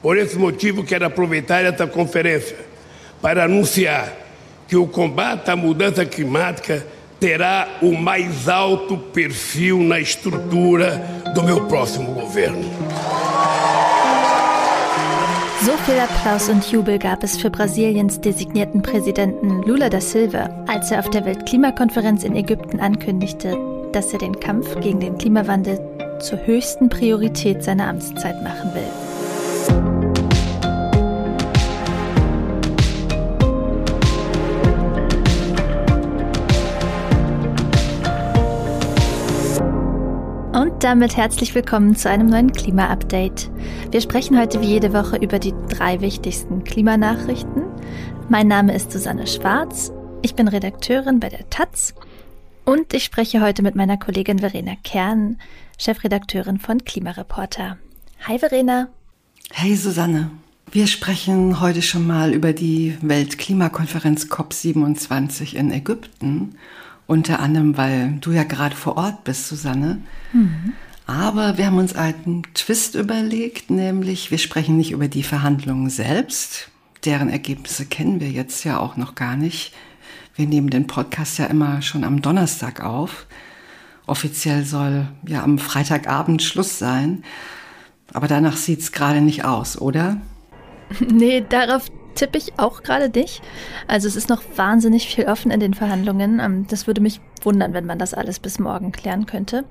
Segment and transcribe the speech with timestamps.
[0.00, 2.56] Por esse motivo, quero aproveitar esta conferência
[3.20, 4.12] para anunciar
[4.68, 6.86] que o combate à mudança climática
[7.18, 11.02] terá o mais alto perfil na estrutura
[11.34, 12.64] do meu próximo governo.
[15.64, 20.92] So viel Applaus und Jubel gab es für Brasiliens designierten Präsidenten Lula da Silva, als
[20.92, 23.58] er auf der Weltklimakonferenz in Ägypten ankündigte,
[23.92, 25.80] dass er den Kampf gegen den Klimawandel
[26.20, 29.07] zur höchsten Priorität seiner Amtszeit machen will.
[40.80, 43.50] Damit herzlich willkommen zu einem neuen Klima-Update.
[43.90, 47.64] Wir sprechen heute wie jede Woche über die drei wichtigsten Klimanachrichten.
[48.28, 49.90] Mein Name ist Susanne Schwarz.
[50.22, 51.94] Ich bin Redakteurin bei der Taz
[52.64, 55.40] und ich spreche heute mit meiner Kollegin Verena Kern,
[55.78, 57.76] Chefredakteurin von Klimareporter.
[58.28, 58.86] Hi Verena.
[59.50, 60.30] Hey Susanne.
[60.70, 66.54] Wir sprechen heute schon mal über die Weltklimakonferenz COP27 in Ägypten.
[67.08, 70.02] Unter anderem, weil du ja gerade vor Ort bist, Susanne.
[70.34, 70.74] Mhm.
[71.06, 76.70] Aber wir haben uns einen Twist überlegt, nämlich wir sprechen nicht über die Verhandlungen selbst.
[77.06, 79.72] Deren Ergebnisse kennen wir jetzt ja auch noch gar nicht.
[80.34, 83.26] Wir nehmen den Podcast ja immer schon am Donnerstag auf.
[84.06, 87.24] Offiziell soll ja am Freitagabend Schluss sein.
[88.12, 90.20] Aber danach sieht es gerade nicht aus, oder?
[91.10, 93.40] Nee, darauf tippe ich auch gerade dich.
[93.86, 96.40] Also es ist noch wahnsinnig viel offen in den Verhandlungen.
[96.40, 99.64] Ähm, das würde mich wundern, wenn man das alles bis morgen klären könnte.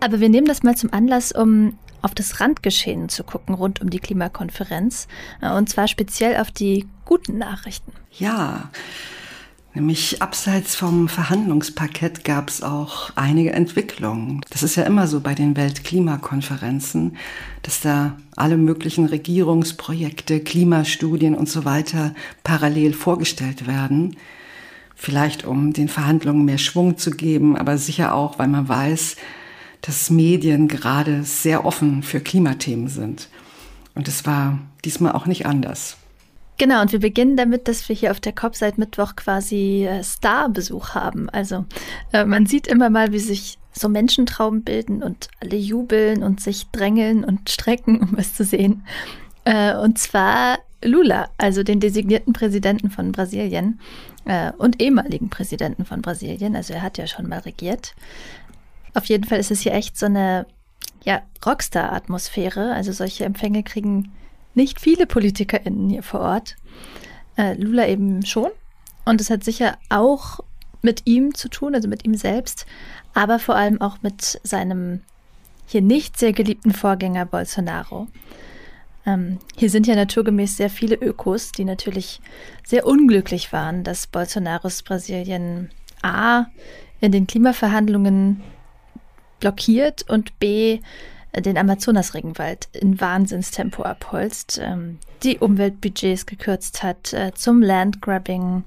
[0.00, 3.90] Aber wir nehmen das mal zum Anlass, um auf das Randgeschehen zu gucken rund um
[3.90, 5.08] die Klimakonferenz.
[5.42, 7.92] Äh, und zwar speziell auf die guten Nachrichten.
[8.12, 8.70] Ja,
[9.76, 14.40] Nämlich abseits vom Verhandlungsparkett gab es auch einige Entwicklungen.
[14.48, 17.18] Das ist ja immer so bei den Weltklimakonferenzen,
[17.60, 24.16] dass da alle möglichen Regierungsprojekte, Klimastudien und so weiter parallel vorgestellt werden.
[24.94, 29.16] Vielleicht um den Verhandlungen mehr Schwung zu geben, aber sicher auch, weil man weiß,
[29.82, 33.28] dass Medien gerade sehr offen für Klimathemen sind.
[33.94, 35.98] Und es war diesmal auch nicht anders.
[36.58, 40.02] Genau, und wir beginnen damit, dass wir hier auf der COP seit Mittwoch quasi äh,
[40.02, 41.28] Starbesuch haben.
[41.30, 41.66] Also
[42.12, 46.66] äh, man sieht immer mal, wie sich so Menschentrauben bilden und alle jubeln und sich
[46.70, 48.86] drängeln und strecken, um es zu sehen.
[49.44, 53.80] Äh, und zwar Lula, also den designierten Präsidenten von Brasilien
[54.24, 56.56] äh, und ehemaligen Präsidenten von Brasilien.
[56.56, 57.94] Also er hat ja schon mal regiert.
[58.94, 60.46] Auf jeden Fall ist es hier echt so eine
[61.04, 62.72] ja, Rockstar-Atmosphäre.
[62.72, 64.12] Also solche Empfänge kriegen
[64.56, 66.56] nicht viele PolitikerInnen hier vor Ort.
[67.36, 68.50] Äh, Lula eben schon.
[69.04, 70.40] Und es hat sicher auch
[70.82, 72.66] mit ihm zu tun, also mit ihm selbst,
[73.14, 75.02] aber vor allem auch mit seinem
[75.66, 78.06] hier nicht sehr geliebten Vorgänger Bolsonaro.
[79.04, 82.20] Ähm, hier sind ja naturgemäß sehr viele Ökos, die natürlich
[82.64, 85.70] sehr unglücklich waren, dass Bolsonaros Brasilien
[86.02, 86.46] A
[87.00, 88.42] in den Klimaverhandlungen
[89.40, 90.80] blockiert und B
[91.40, 98.64] den Amazonasregenwald in Wahnsinnstempo abholzt, ähm, die Umweltbudgets gekürzt hat, äh, zum Landgrabbing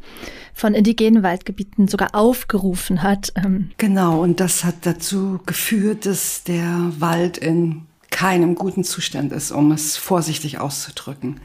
[0.54, 3.34] von indigenen Waldgebieten sogar aufgerufen hat.
[3.36, 3.72] Ähm.
[3.78, 9.72] Genau, und das hat dazu geführt, dass der Wald in keinem guten Zustand ist, um
[9.72, 11.40] es vorsichtig auszudrücken.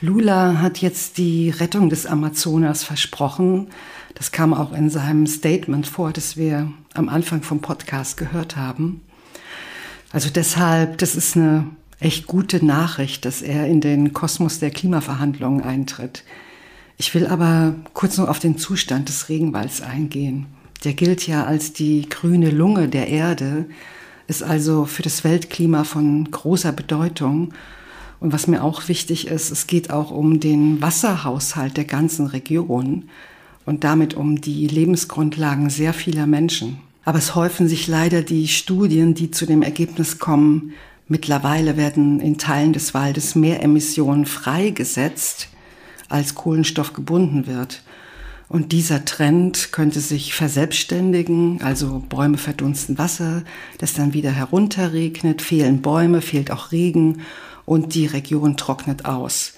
[0.00, 3.68] Lula hat jetzt die Rettung des Amazonas versprochen.
[4.14, 9.02] Das kam auch in seinem Statement vor, das wir am Anfang vom Podcast gehört haben.
[10.10, 11.66] Also deshalb, das ist eine
[12.00, 16.24] echt gute Nachricht, dass er in den Kosmos der Klimaverhandlungen eintritt.
[16.96, 20.46] Ich will aber kurz noch auf den Zustand des Regenwalds eingehen.
[20.84, 23.66] Der gilt ja als die grüne Lunge der Erde,
[24.26, 27.52] ist also für das Weltklima von großer Bedeutung.
[28.20, 33.08] Und was mir auch wichtig ist, es geht auch um den Wasserhaushalt der ganzen Region
[33.64, 36.80] und damit um die Lebensgrundlagen sehr vieler Menschen.
[37.08, 40.74] Aber es häufen sich leider die Studien, die zu dem Ergebnis kommen,
[41.06, 45.48] mittlerweile werden in Teilen des Waldes mehr Emissionen freigesetzt,
[46.10, 47.82] als Kohlenstoff gebunden wird.
[48.50, 53.42] Und dieser Trend könnte sich verselbstständigen, also Bäume verdunsten Wasser,
[53.78, 57.22] das dann wieder herunterregnet, fehlen Bäume, fehlt auch Regen
[57.64, 59.54] und die Region trocknet aus.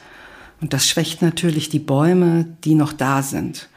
[0.61, 3.69] Und das schwächt natürlich die Bäume, die noch da sind.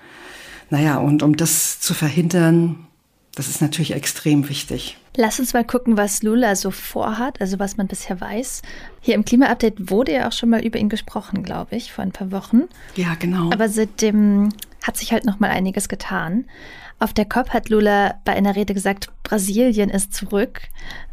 [0.69, 2.76] Naja, und um das zu verhindern,
[3.35, 4.97] das ist natürlich extrem wichtig.
[5.15, 8.62] Lass uns mal gucken, was Lula so vorhat, also was man bisher weiß.
[9.01, 12.12] Hier im Klima-Update wurde ja auch schon mal über ihn gesprochen, glaube ich, vor ein
[12.12, 12.63] paar Wochen.
[12.95, 13.51] Ja, genau.
[13.51, 14.50] Aber seitdem
[14.83, 16.45] hat sich halt noch mal einiges getan.
[17.00, 20.62] Auf der COP hat Lula bei einer Rede gesagt, Brasilien ist zurück.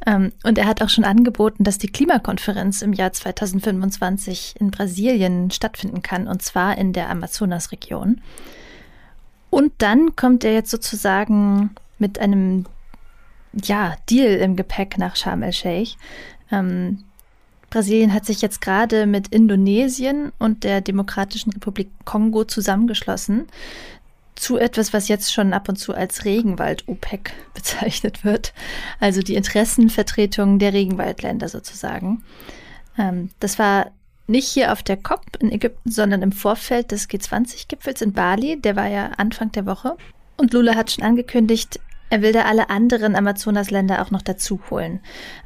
[0.06, 5.50] Ähm, und er hat auch schon angeboten, dass die Klimakonferenz im Jahr 2025 in Brasilien
[5.50, 8.20] stattfinden kann, und zwar in der Amazonasregion.
[9.48, 11.70] Und dann kommt er jetzt sozusagen
[12.00, 12.66] mit einem
[13.52, 15.96] ja, Deal im Gepäck nach Sharm el-Sheikh.
[16.50, 17.04] Ähm,
[17.70, 23.46] Brasilien hat sich jetzt gerade mit Indonesien und der Demokratischen Republik Kongo zusammengeschlossen
[24.34, 28.52] zu etwas, was jetzt schon ab und zu als Regenwald-OPEC bezeichnet wird.
[28.98, 32.24] Also die Interessenvertretung der Regenwaldländer sozusagen.
[32.98, 33.92] Ähm, das war
[34.26, 38.60] nicht hier auf der COP in Ägypten, sondern im Vorfeld des G20-Gipfels in Bali.
[38.60, 39.96] Der war ja Anfang der Woche.
[40.36, 41.80] Und Lula hat schon angekündigt,
[42.10, 45.00] er will da alle anderen Amazonasländer auch noch dazu holen.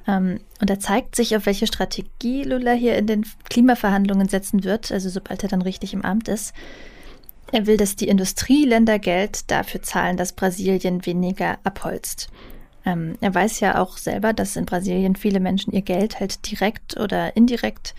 [0.08, 4.90] Ähm, und da zeigt sich, auf welche Strategie Lula hier in den Klimaverhandlungen setzen wird,
[4.90, 6.54] also sobald er dann richtig im Amt ist.
[7.52, 12.28] Er will, dass die Industrieländer Geld dafür zahlen, dass Brasilien weniger abholzt.
[12.86, 16.98] Ähm, er weiß ja auch selber, dass in Brasilien viele Menschen ihr Geld halt direkt
[16.98, 17.94] oder indirekt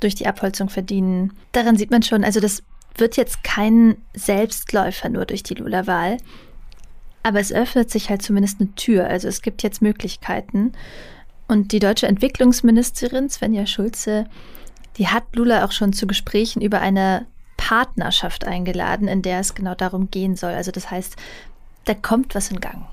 [0.00, 1.32] durch die Abholzung verdienen.
[1.52, 2.62] Daran sieht man schon, also das
[2.96, 6.16] wird jetzt kein Selbstläufer nur durch die Lula-Wahl.
[7.22, 9.06] Aber es öffnet sich halt zumindest eine Tür.
[9.06, 10.72] Also es gibt jetzt Möglichkeiten.
[11.48, 14.26] Und die deutsche Entwicklungsministerin Svenja Schulze,
[14.96, 17.26] die hat Lula auch schon zu Gesprächen über eine
[17.56, 20.52] Partnerschaft eingeladen, in der es genau darum gehen soll.
[20.52, 21.16] Also das heißt,
[21.84, 22.86] da kommt was in Gang.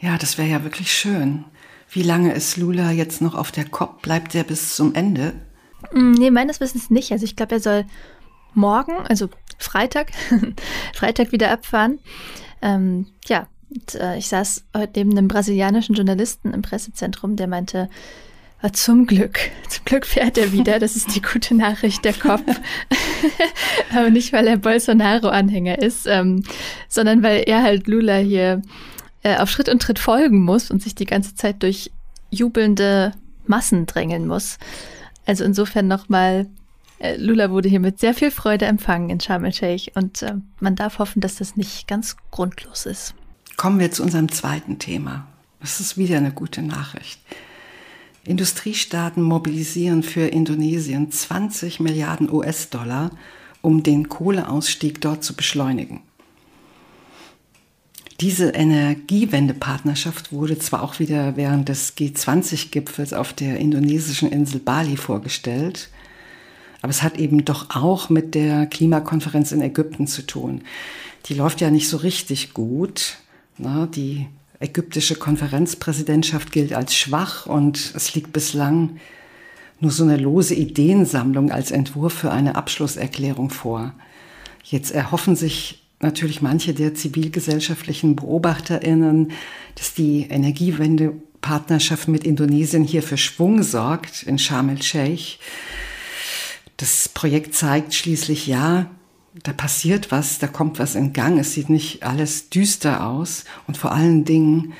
[0.00, 1.44] Ja, das wäre ja wirklich schön.
[1.90, 4.02] Wie lange ist Lula jetzt noch auf der COP?
[4.02, 5.34] Bleibt er bis zum Ende?
[5.92, 7.12] Mm, nee, meines Wissens nicht.
[7.12, 7.84] Also ich glaube, er soll
[8.54, 9.28] morgen, also
[9.58, 10.12] Freitag,
[10.94, 11.98] Freitag wieder abfahren.
[12.62, 17.88] Ähm, ja, und, äh, ich saß heute neben einem brasilianischen Journalisten im Pressezentrum, der meinte,
[18.62, 20.78] ah, zum Glück, zum Glück fährt er wieder.
[20.78, 22.42] Das ist die gute Nachricht der Kopf.
[23.94, 26.42] Aber nicht, weil er Bolsonaro-Anhänger ist, ähm,
[26.88, 28.62] sondern weil er halt Lula hier
[29.22, 31.90] äh, auf Schritt und Tritt folgen muss und sich die ganze Zeit durch
[32.30, 33.12] jubelnde
[33.46, 34.58] Massen drängeln muss.
[35.26, 36.46] Also insofern nochmal
[37.16, 40.98] Lula wurde hier mit sehr viel Freude empfangen in Sharm el-Sheikh und äh, man darf
[40.98, 43.14] hoffen, dass das nicht ganz grundlos ist.
[43.56, 45.26] Kommen wir zu unserem zweiten Thema.
[45.60, 47.20] Das ist wieder eine gute Nachricht.
[48.24, 53.10] Industriestaaten mobilisieren für Indonesien 20 Milliarden US-Dollar,
[53.62, 56.02] um den Kohleausstieg dort zu beschleunigen.
[58.20, 65.88] Diese Energiewendepartnerschaft wurde zwar auch wieder während des G20-Gipfels auf der indonesischen Insel Bali vorgestellt,
[66.80, 70.62] aber es hat eben doch auch mit der Klimakonferenz in Ägypten zu tun.
[71.26, 73.18] Die läuft ja nicht so richtig gut.
[73.58, 74.26] Na, die
[74.60, 78.98] ägyptische Konferenzpräsidentschaft gilt als schwach und es liegt bislang
[79.80, 83.92] nur so eine lose Ideensammlung als Entwurf für eine Abschlusserklärung vor.
[84.64, 89.32] Jetzt erhoffen sich natürlich manche der zivilgesellschaftlichen Beobachterinnen,
[89.74, 95.38] dass die Energiewendepartnerschaft mit Indonesien hier für Schwung sorgt in Sharm el-Sheikh.
[96.78, 98.88] Das Projekt zeigt schließlich, ja,
[99.42, 101.38] da passiert was, da kommt was in Gang.
[101.38, 103.44] Es sieht nicht alles düster aus.
[103.66, 104.72] Und vor allen Dingen,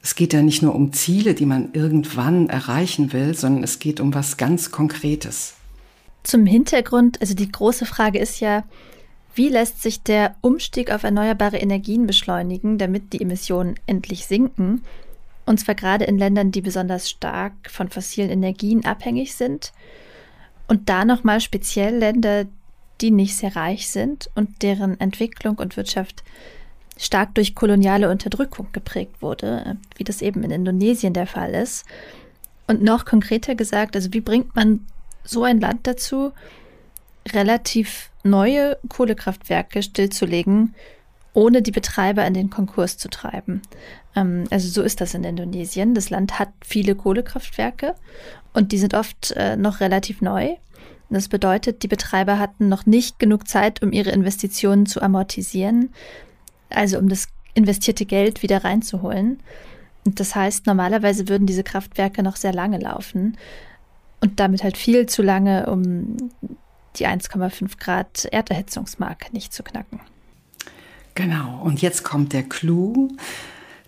[0.00, 4.00] es geht ja nicht nur um Ziele, die man irgendwann erreichen will, sondern es geht
[4.00, 5.54] um was ganz Konkretes.
[6.22, 8.64] Zum Hintergrund, also die große Frage ist ja,
[9.34, 14.82] wie lässt sich der Umstieg auf erneuerbare Energien beschleunigen, damit die Emissionen endlich sinken?
[15.46, 19.72] Und zwar gerade in Ländern, die besonders stark von fossilen Energien abhängig sind
[20.66, 22.46] und da nochmal speziell Länder,
[23.00, 26.22] die nicht sehr reich sind und deren Entwicklung und Wirtschaft
[26.96, 31.84] stark durch koloniale Unterdrückung geprägt wurde, wie das eben in Indonesien der Fall ist.
[32.66, 34.86] Und noch konkreter gesagt, also wie bringt man
[35.24, 36.32] so ein Land dazu,
[37.32, 40.74] relativ neue Kohlekraftwerke stillzulegen,
[41.32, 43.62] ohne die Betreiber in den Konkurs zu treiben.
[44.16, 45.94] Ähm, also so ist das in Indonesien.
[45.94, 47.94] Das Land hat viele Kohlekraftwerke
[48.52, 50.54] und die sind oft äh, noch relativ neu.
[51.10, 55.90] Das bedeutet, die Betreiber hatten noch nicht genug Zeit, um ihre Investitionen zu amortisieren,
[56.70, 59.40] also um das investierte Geld wieder reinzuholen.
[60.04, 63.36] Und das heißt, normalerweise würden diese Kraftwerke noch sehr lange laufen
[64.20, 66.16] und damit halt viel zu lange, um
[66.96, 70.00] die 1,5 Grad Erderhitzungsmarke nicht zu knacken.
[71.14, 73.08] Genau, und jetzt kommt der Clou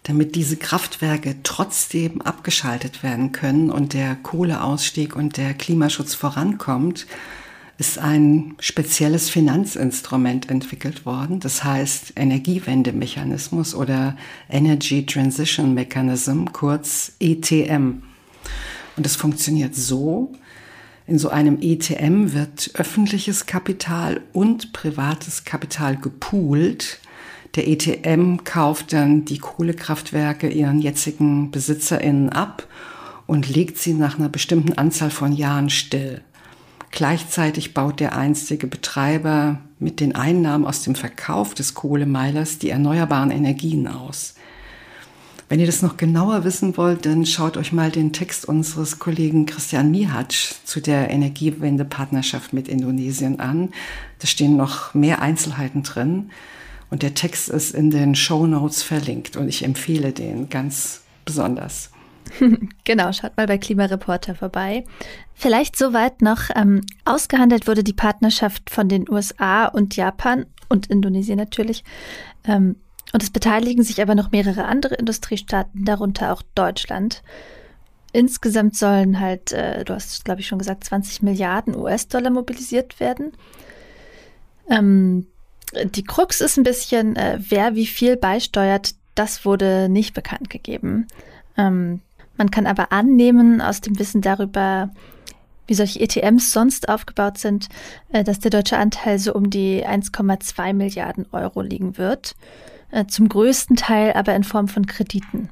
[0.07, 7.09] damit diese Kraftwerke trotzdem abgeschaltet werden können und der Kohleausstieg und der Klimaschutz vorankommt,
[7.79, 11.41] ist ein spezielles Finanzinstrument entwickelt worden.
[11.41, 14.17] Das heißt Energiewendemechanismus oder
[14.49, 18.03] Energy Transition Mechanism, kurz ETM.
[18.97, 20.33] Und das funktioniert so.
[21.09, 27.01] In so einem ETM wird öffentliches Kapital und privates Kapital gepoolt
[27.55, 32.67] Der ETM kauft dann die Kohlekraftwerke ihren jetzigen BesitzerInnen ab
[33.27, 36.23] und legt sie nach einer bestimmten Anzahl von Jahren still.
[36.91, 43.31] Gleichzeitig baut der einstige Betreiber mit den Einnahmen aus dem Verkauf des Kohlemeilers die erneuerbaren
[43.31, 44.35] Energien aus.
[45.49, 49.47] Wenn ihr das noch genauer wissen wollt, dann schaut euch mal den Text unseres Kollegen
[49.47, 53.71] Christian Mihatsch zu der Energiewendepartnerschaft mit Indonesien an.
[54.19, 56.31] Da stehen noch mehr Einzelheiten drin.
[56.91, 61.91] Und der Text ist in den Show Notes verlinkt und ich empfehle den ganz besonders.
[62.85, 64.85] genau, schaut mal bei Klimareporter vorbei.
[65.35, 66.51] Vielleicht soweit noch.
[66.55, 71.85] Ähm, ausgehandelt wurde die Partnerschaft von den USA und Japan und Indonesien natürlich.
[72.45, 72.77] Ähm,
[73.13, 77.23] und es beteiligen sich aber noch mehrere andere Industriestaaten, darunter auch Deutschland.
[78.13, 83.33] Insgesamt sollen halt, äh, du hast glaube ich schon gesagt, 20 Milliarden US-Dollar mobilisiert werden.
[84.69, 85.27] Ähm,
[85.85, 91.07] die Krux ist ein bisschen, äh, wer wie viel beisteuert, das wurde nicht bekannt gegeben.
[91.57, 92.01] Ähm,
[92.37, 94.91] man kann aber annehmen, aus dem Wissen darüber,
[95.67, 97.69] wie solche ETMs sonst aufgebaut sind,
[98.13, 102.37] äh, dass der deutsche Anteil so um die 1,2 Milliarden Euro liegen wird.
[102.91, 105.51] Äh, zum größten Teil aber in Form von Krediten.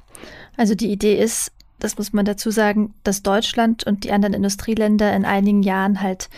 [0.57, 5.15] Also die Idee ist, das muss man dazu sagen, dass Deutschland und die anderen Industrieländer
[5.15, 6.29] in einigen Jahren halt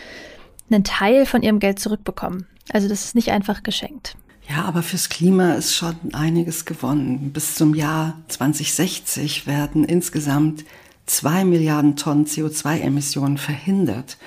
[0.69, 2.47] einen Teil von ihrem Geld zurückbekommen.
[2.71, 4.15] Also das ist nicht einfach geschenkt.
[4.49, 7.31] Ja, aber fürs Klima ist schon einiges gewonnen.
[7.33, 10.63] Bis zum Jahr 2060 werden insgesamt
[11.05, 14.17] zwei Milliarden Tonnen CO2-Emissionen verhindert.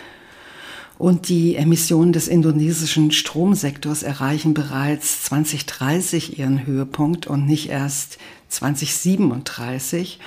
[0.98, 8.18] Und die Emissionen des indonesischen Stromsektors erreichen bereits 2030 ihren Höhepunkt und nicht erst
[8.48, 10.18] 2037.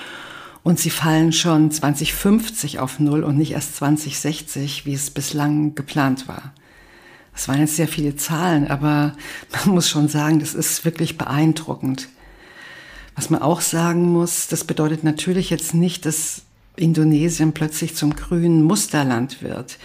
[0.64, 6.26] Und sie fallen schon 2050 auf Null und nicht erst 2060, wie es bislang geplant
[6.26, 6.52] war.
[7.34, 9.14] Das waren jetzt sehr viele Zahlen, aber
[9.52, 12.08] man muss schon sagen, das ist wirklich beeindruckend.
[13.16, 16.42] Was man auch sagen muss, das bedeutet natürlich jetzt nicht, dass
[16.76, 19.78] Indonesien plötzlich zum grünen Musterland wird.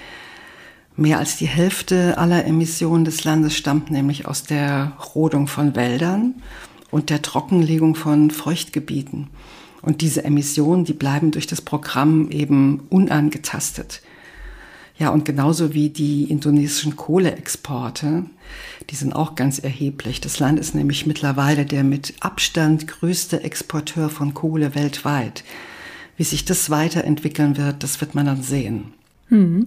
[0.95, 6.41] Mehr als die Hälfte aller Emissionen des Landes stammt nämlich aus der Rodung von Wäldern
[6.91, 9.29] und der Trockenlegung von Feuchtgebieten.
[9.81, 14.01] Und diese Emissionen, die bleiben durch das Programm eben unangetastet.
[14.99, 18.25] Ja, und genauso wie die indonesischen Kohleexporte,
[18.89, 20.19] die sind auch ganz erheblich.
[20.19, 25.45] Das Land ist nämlich mittlerweile der mit Abstand größte Exporteur von Kohle weltweit.
[26.17, 28.93] Wie sich das weiterentwickeln wird, das wird man dann sehen.
[29.29, 29.65] Hm.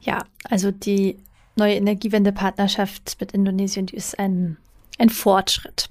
[0.00, 1.16] Ja, also die
[1.56, 4.58] neue Energiewendepartnerschaft mit Indonesien, die ist ein,
[4.98, 5.90] ein Fortschritt.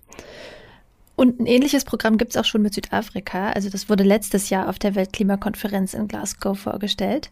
[1.18, 3.50] Und ein ähnliches Programm gibt es auch schon mit Südafrika.
[3.50, 7.32] Also das wurde letztes Jahr auf der Weltklimakonferenz in Glasgow vorgestellt.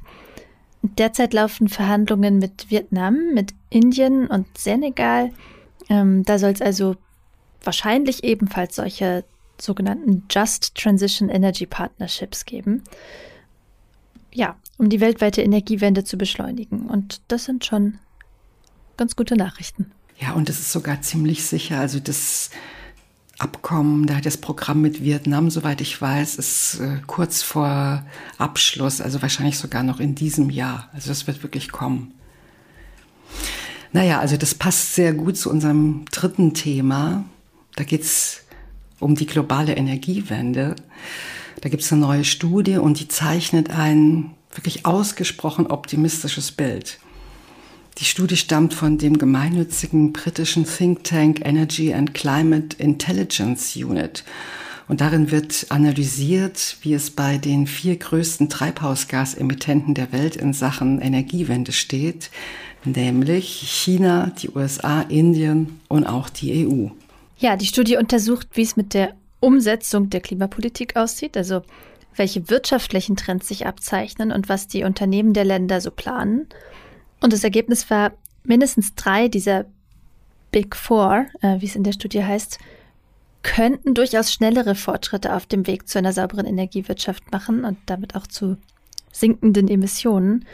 [0.84, 5.32] Derzeit laufen Verhandlungen mit Vietnam, mit Indien und Senegal.
[5.90, 6.96] Ähm, da soll es also
[7.64, 9.24] wahrscheinlich ebenfalls solche
[9.60, 12.84] sogenannten Just Transition Energy Partnerships geben
[14.34, 16.88] ja, um die weltweite Energiewende zu beschleunigen.
[16.88, 18.00] Und das sind schon
[18.98, 19.92] ganz gute Nachrichten.
[20.20, 21.80] Ja, und es ist sogar ziemlich sicher.
[21.80, 22.50] Also das
[23.44, 28.06] Abkommen, da das Programm mit Vietnam, soweit ich weiß, ist äh, kurz vor
[28.38, 30.90] Abschluss, also wahrscheinlich sogar noch in diesem Jahr.
[30.94, 32.14] Also das wird wirklich kommen.
[33.92, 37.26] Naja, also das passt sehr gut zu unserem dritten Thema.
[37.76, 38.44] Da geht es
[39.00, 40.78] um die globale Energiewende.
[41.60, 46.98] Da gibt es eine neue Studie und die zeichnet ein wirklich ausgesprochen optimistisches Bild.
[48.00, 54.24] Die Studie stammt von dem gemeinnützigen britischen Think Tank Energy and Climate Intelligence Unit.
[54.88, 61.00] Und darin wird analysiert, wie es bei den vier größten Treibhausgasemittenten der Welt in Sachen
[61.02, 62.32] Energiewende steht,
[62.84, 66.90] nämlich China, die USA, Indien und auch die EU.
[67.38, 71.62] Ja, die Studie untersucht, wie es mit der Umsetzung der Klimapolitik aussieht, also
[72.16, 76.48] welche wirtschaftlichen Trends sich abzeichnen und was die Unternehmen der Länder so planen.
[77.24, 78.12] Und das Ergebnis war,
[78.44, 79.66] mindestens drei dieser
[80.52, 82.60] Big Four, äh, wie es in der Studie heißt,
[83.42, 88.28] könnten durchaus schnellere Fortschritte auf dem Weg zu einer sauberen Energiewirtschaft machen und damit auch
[88.28, 88.58] zu
[89.12, 90.46] sinkenden Emissionen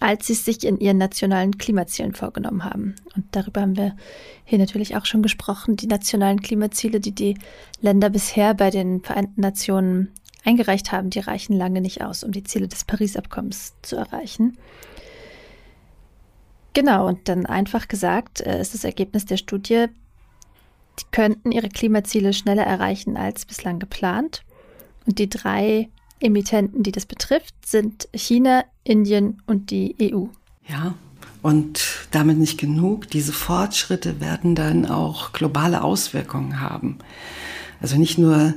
[0.00, 2.94] als sie es sich in ihren nationalen Klimazielen vorgenommen haben.
[3.16, 3.96] Und darüber haben wir
[4.44, 5.76] hier natürlich auch schon gesprochen.
[5.76, 7.36] Die nationalen Klimaziele, die die
[7.80, 10.12] Länder bisher bei den Vereinten Nationen
[10.44, 14.56] eingereicht haben, die reichen lange nicht aus, um die Ziele des Paris-Abkommens zu erreichen.
[16.78, 19.86] Genau, und dann einfach gesagt äh, ist das Ergebnis der Studie,
[21.00, 24.44] die könnten ihre Klimaziele schneller erreichen als bislang geplant.
[25.04, 25.88] Und die drei
[26.20, 30.26] Emittenten, die das betrifft, sind China, Indien und die EU.
[30.68, 30.94] Ja,
[31.42, 33.10] Und damit nicht genug.
[33.10, 36.98] Diese Fortschritte werden dann auch globale Auswirkungen haben.
[37.80, 38.54] Also nicht nur,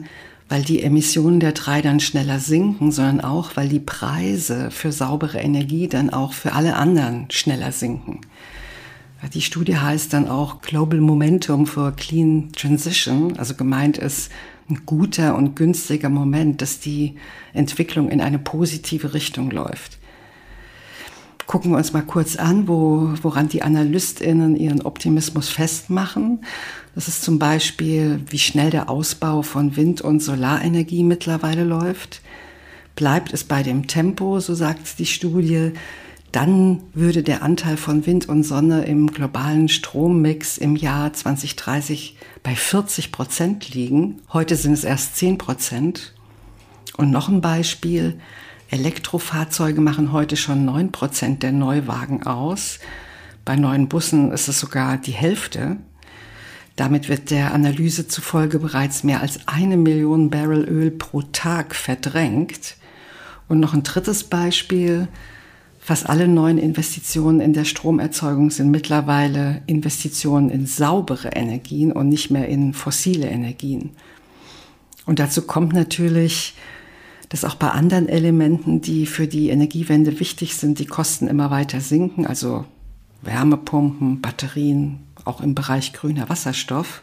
[0.51, 5.39] weil die Emissionen der drei dann schneller sinken, sondern auch, weil die Preise für saubere
[5.39, 8.19] Energie dann auch für alle anderen schneller sinken.
[9.33, 13.37] Die Studie heißt dann auch Global Momentum for Clean Transition.
[13.37, 14.29] Also gemeint ist
[14.69, 17.15] ein guter und günstiger Moment, dass die
[17.53, 19.99] Entwicklung in eine positive Richtung läuft.
[21.51, 26.45] Gucken wir uns mal kurz an, wo, woran die AnalystInnen ihren Optimismus festmachen.
[26.95, 32.21] Das ist zum Beispiel, wie schnell der Ausbau von Wind- und Solarenergie mittlerweile läuft.
[32.95, 35.73] Bleibt es bei dem Tempo, so sagt die Studie,
[36.31, 42.55] dann würde der Anteil von Wind und Sonne im globalen Strommix im Jahr 2030 bei
[42.55, 44.21] 40 Prozent liegen.
[44.31, 46.13] Heute sind es erst 10 Prozent.
[46.95, 48.21] Und noch ein Beispiel.
[48.71, 52.79] Elektrofahrzeuge machen heute schon 9 Prozent der Neuwagen aus.
[53.43, 55.75] Bei neuen Bussen ist es sogar die Hälfte.
[56.77, 62.77] Damit wird der Analyse zufolge bereits mehr als eine Million Barrel Öl pro Tag verdrängt.
[63.49, 65.09] Und noch ein drittes Beispiel.
[65.81, 72.31] Fast alle neuen Investitionen in der Stromerzeugung sind mittlerweile Investitionen in saubere Energien und nicht
[72.31, 73.89] mehr in fossile Energien.
[75.05, 76.53] Und dazu kommt natürlich,
[77.31, 81.79] dass auch bei anderen Elementen, die für die Energiewende wichtig sind, die Kosten immer weiter
[81.79, 82.65] sinken, also
[83.21, 87.01] Wärmepumpen, Batterien, auch im Bereich grüner Wasserstoff.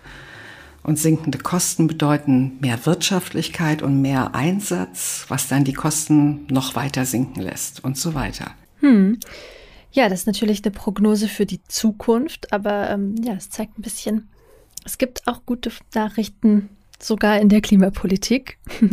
[0.83, 7.07] Und sinkende Kosten bedeuten mehr Wirtschaftlichkeit und mehr Einsatz, was dann die Kosten noch weiter
[7.07, 8.51] sinken lässt und so weiter.
[8.81, 9.19] Hm.
[9.93, 13.83] Ja, das ist natürlich eine Prognose für die Zukunft, aber ähm, ja, es zeigt ein
[13.83, 14.29] bisschen,
[14.85, 16.69] es gibt auch gute Nachrichten,
[17.01, 18.59] sogar in der Klimapolitik.